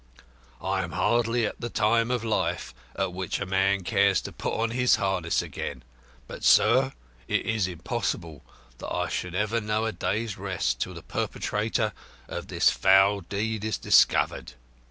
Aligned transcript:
I 0.63 0.81
am 0.81 0.93
hardly 0.93 1.45
at 1.45 1.61
the 1.61 1.69
time 1.69 2.09
of 2.09 2.23
life 2.23 2.73
at 2.95 3.13
which 3.13 3.39
a 3.39 3.45
man 3.45 3.83
cares 3.83 4.19
to 4.21 4.31
put 4.31 4.55
on 4.59 4.71
his 4.71 4.95
harness 4.95 5.43
again; 5.43 5.83
but, 6.27 6.43
sir, 6.43 6.93
it 7.27 7.45
is 7.45 7.67
impossible 7.67 8.43
that 8.79 8.91
I 8.91 9.09
should 9.09 9.35
ever 9.35 9.61
know 9.61 9.85
a 9.85 9.91
day's 9.91 10.39
rest 10.39 10.81
till 10.81 10.95
the 10.95 11.03
perpetrator 11.03 11.93
of 12.27 12.47
this 12.47 12.71
foul 12.71 13.19
deed 13.21 13.63
is 13.63 13.77
discovered. 13.77 14.53